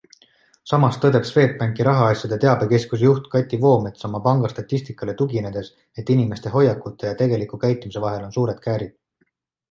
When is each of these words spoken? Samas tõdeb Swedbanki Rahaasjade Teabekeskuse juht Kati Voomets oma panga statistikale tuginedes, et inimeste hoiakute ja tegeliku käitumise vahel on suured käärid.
Samas 0.69 0.95
tõdeb 1.01 1.25
Swedbanki 1.31 1.83
Rahaasjade 1.87 2.37
Teabekeskuse 2.45 3.05
juht 3.07 3.27
Kati 3.33 3.59
Voomets 3.65 4.07
oma 4.09 4.21
panga 4.27 4.49
statistikale 4.53 5.15
tuginedes, 5.19 5.69
et 6.03 6.09
inimeste 6.15 6.53
hoiakute 6.55 7.09
ja 7.11 7.19
tegeliku 7.19 7.61
käitumise 7.65 8.03
vahel 8.07 8.25
on 8.29 8.35
suured 8.39 8.65
käärid. 8.65 8.97